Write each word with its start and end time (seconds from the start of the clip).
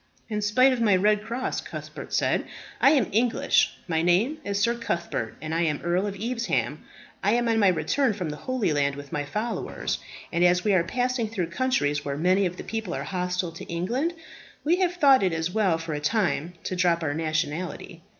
"In 0.29 0.41
spite 0.41 0.73
of 0.73 0.81
my 0.81 0.95
red 0.95 1.23
cross," 1.23 1.61
Cuthbert 1.61 2.11
said, 2.11 2.45
"I 2.79 2.89
am 2.89 3.07
English. 3.11 3.75
My 3.87 4.01
name 4.01 4.39
is 4.43 4.59
Sir 4.59 4.73
Cuthbert, 4.73 5.35
and 5.43 5.53
I 5.53 5.61
am 5.61 5.79
Earl 5.83 6.07
of 6.07 6.15
Evesham. 6.19 6.83
I 7.23 7.33
am 7.33 7.47
on 7.47 7.59
my 7.59 7.67
return 7.67 8.13
from 8.13 8.31
the 8.31 8.37
Holy 8.37 8.73
Land 8.73 8.95
with 8.95 9.11
my 9.11 9.25
followers; 9.25 9.99
and 10.33 10.43
as 10.43 10.63
we 10.63 10.73
are 10.73 10.83
passing 10.83 11.29
through 11.29 11.51
countries 11.51 12.03
where 12.03 12.17
many 12.17 12.47
of 12.47 12.57
the 12.57 12.63
people 12.63 12.95
are 12.95 13.03
hostile 13.03 13.51
to 13.51 13.65
England, 13.71 14.15
we 14.63 14.77
have 14.77 14.95
thought 14.95 15.21
it 15.21 15.33
as 15.33 15.51
well 15.51 15.77
for 15.77 15.93
a 15.93 15.99
time 15.99 16.53
to 16.63 16.75
drop 16.75 17.03
our 17.03 17.13
nationality. 17.13 18.01